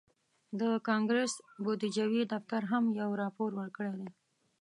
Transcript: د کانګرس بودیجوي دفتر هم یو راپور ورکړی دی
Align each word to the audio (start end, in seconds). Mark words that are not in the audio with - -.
د 0.59 0.61
کانګرس 0.87 1.33
بودیجوي 1.63 2.21
دفتر 2.33 2.61
هم 2.71 2.83
یو 3.01 3.09
راپور 3.21 3.49
ورکړی 3.59 3.93
دی 3.99 4.09